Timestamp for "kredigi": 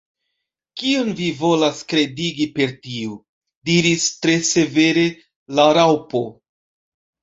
1.93-2.49